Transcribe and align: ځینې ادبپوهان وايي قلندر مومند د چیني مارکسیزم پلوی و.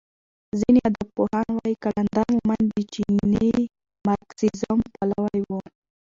ځینې 0.59 0.79
ادبپوهان 0.89 1.47
وايي 1.57 1.75
قلندر 1.83 2.25
مومند 2.35 2.65
د 2.75 2.77
چیني 2.93 3.51
مارکسیزم 4.07 4.79
پلوی 4.93 5.39
و. 5.49 5.51